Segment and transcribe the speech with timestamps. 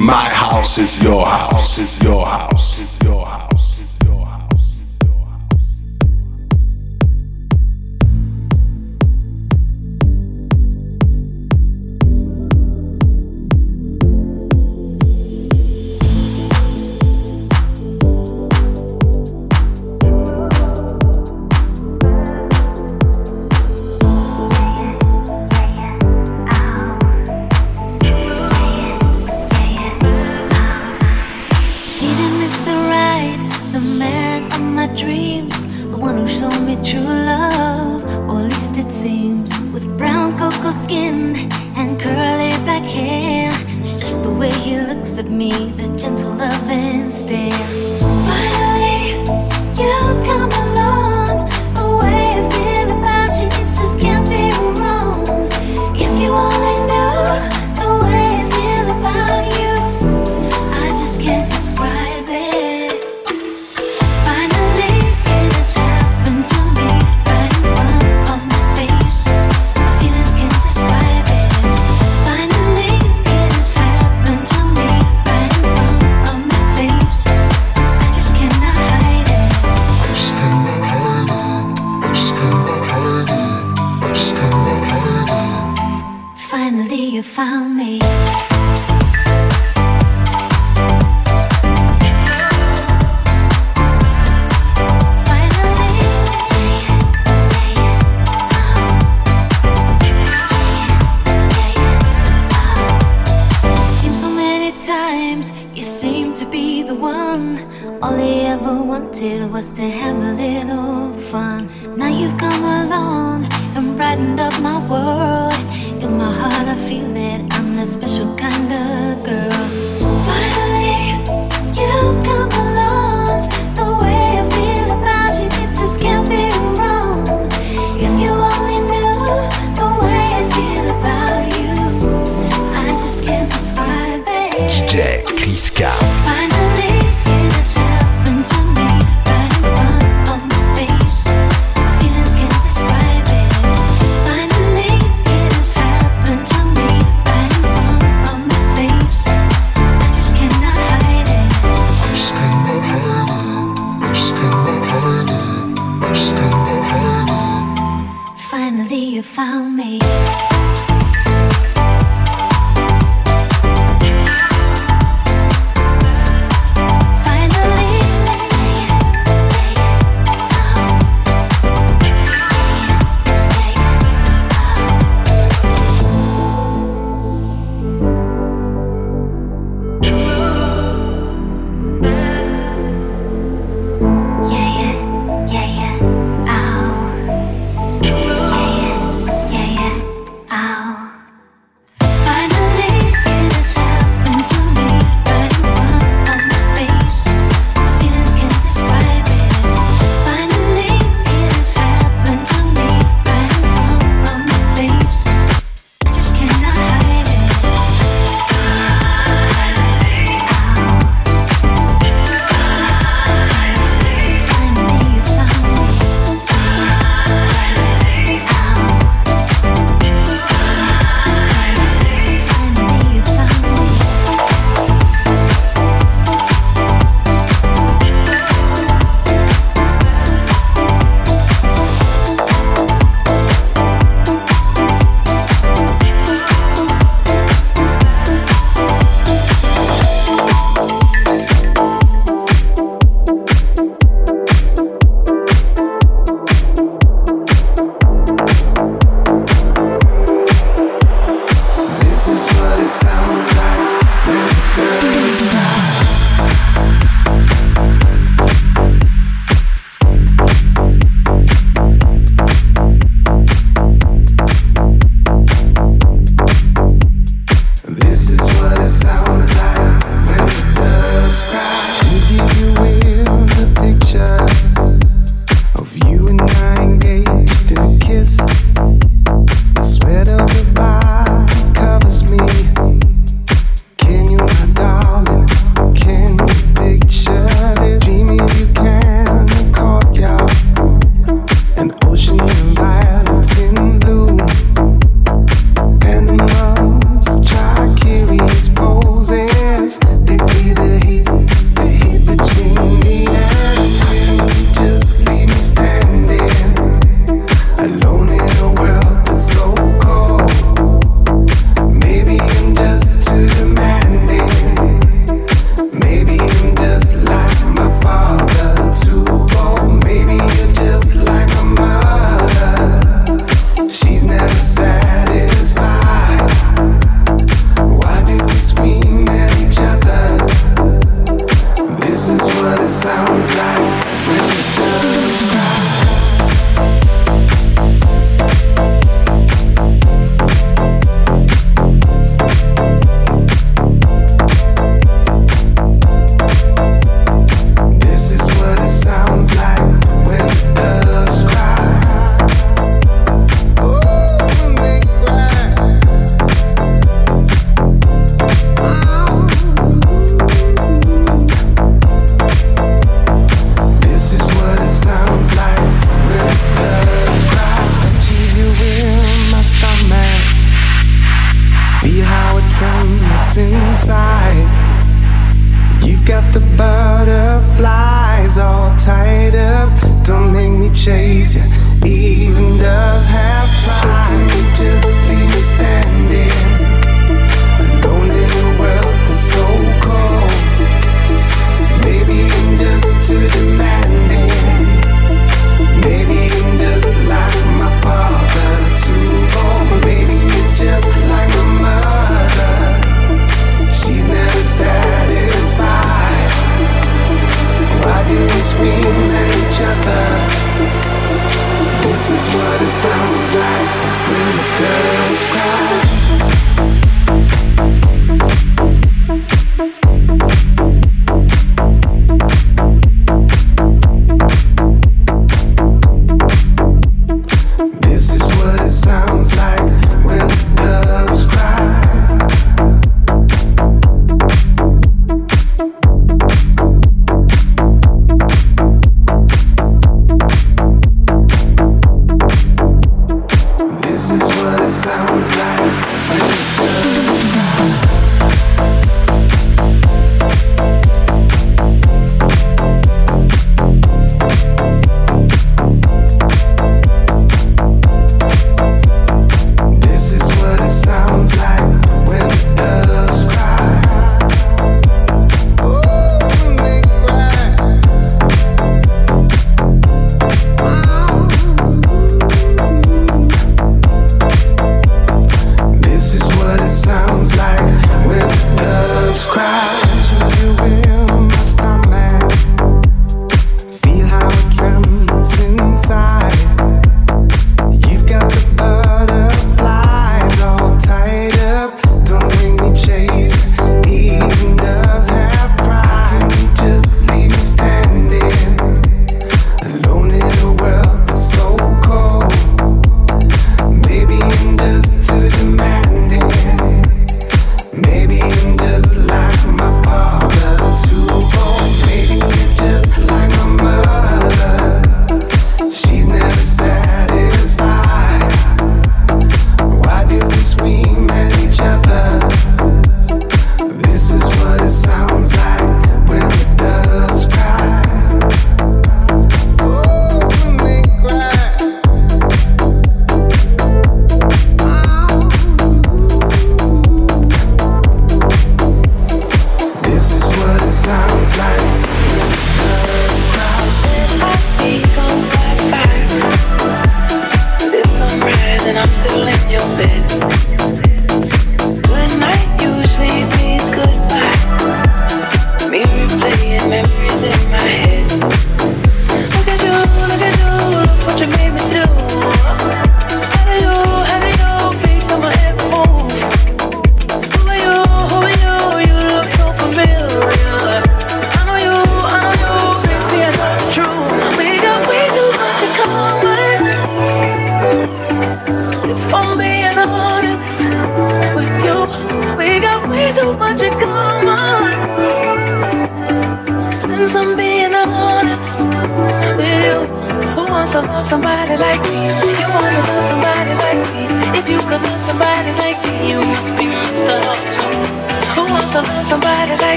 [0.00, 3.59] My house is your house, is your house, is your house.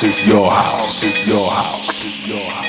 [0.00, 2.59] House is your house, is your house, is your house.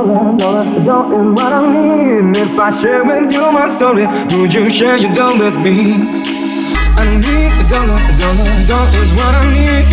[0.00, 2.34] Dollar, dollar, dollar is what I need.
[2.34, 5.92] If I share with you my story, would you share your dollar with me?
[6.96, 9.84] I need a dollar, a dollar, a dollar is what I need.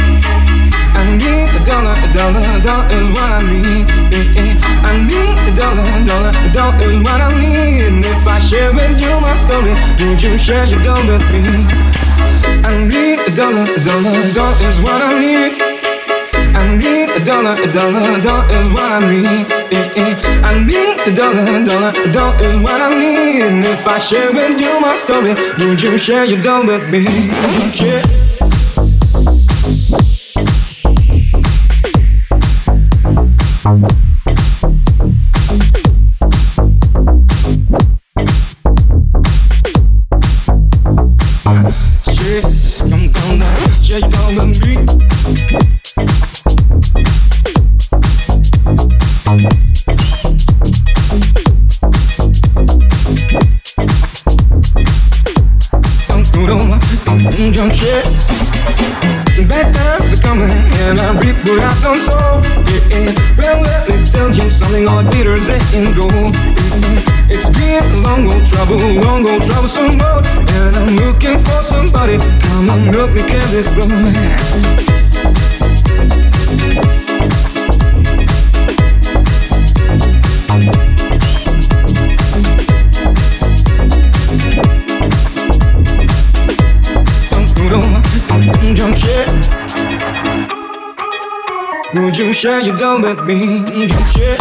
[0.95, 3.83] I need a dollar, a dollar, a dollar is what I need.
[4.87, 8.05] I need a dollar, a dollar, a dollar is what I need.
[8.07, 11.67] If I share with you my story, would you share your dollar with me?
[12.63, 15.51] I need a dollar, a dollar, a dollar is what I need.
[16.55, 19.56] I need a dollar, a dollar, a dollar is what I need.
[19.69, 23.65] I need a dollar, dollar, dollar is what I need.
[23.65, 27.05] If I share with you my story, would you share your dollar with me?
[27.73, 28.26] Yeah.
[92.33, 93.87] Share your dome with me.
[93.87, 94.37] Don't share.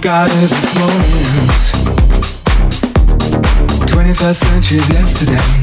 [0.00, 1.90] we've got is this moment.
[3.90, 5.59] 21st century's yesterday.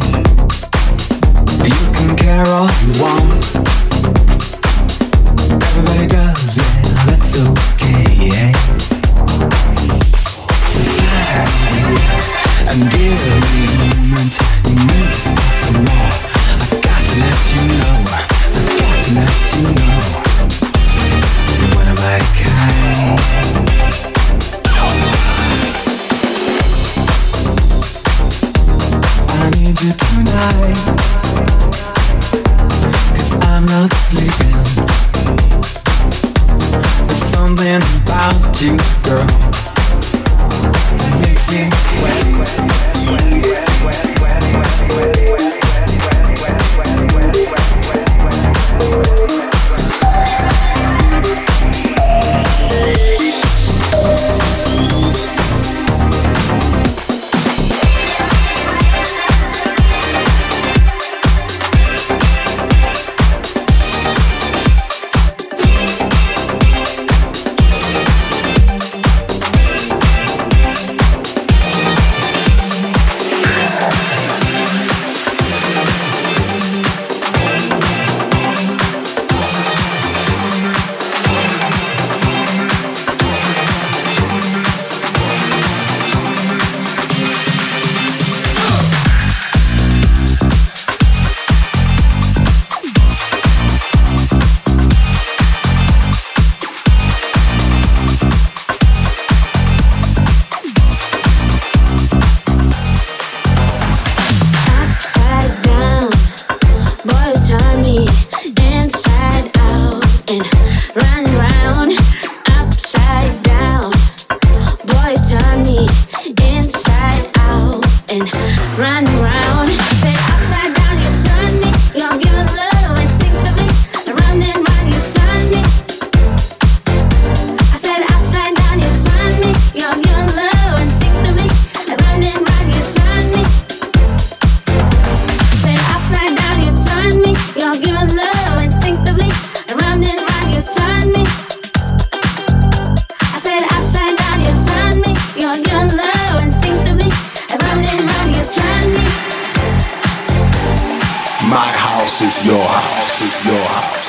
[152.08, 154.07] house is your house is your house.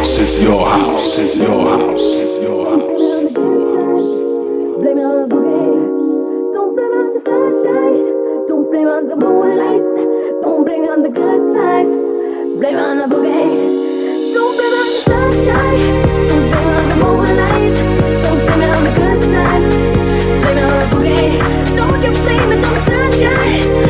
[0.00, 1.18] Is your house.
[1.18, 2.00] Is your house.
[2.00, 3.14] Is your house.
[4.80, 5.36] Blame on the.
[6.54, 8.48] Don't blame on the sunshine.
[8.48, 9.84] Don't blame on the moonlight.
[10.42, 11.92] Don't blame on the good times.
[12.58, 14.32] Blame on the boogie.
[14.32, 15.80] Don't blame on the sunshine.
[16.28, 17.74] Don't blame on the moonlight.
[18.24, 19.74] Don't blame on the good times.
[20.40, 21.76] Blame on the boogie.
[21.76, 23.89] Don't you blame on the sunshine.